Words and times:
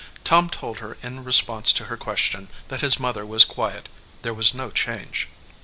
Tom 0.23 0.49
told 0.49 0.79
her 0.79 0.97
in 1.03 1.23
response 1.23 1.71
to 1.73 1.83
her 1.83 1.95
question 1.95 2.47
that 2.69 2.81
his 2.81 2.99
mother 2.99 3.23
was 3.23 3.45
quiet, 3.45 3.87
there 4.23 4.33
was 4.33 4.51
no 4.51 4.71
change. 4.71 5.29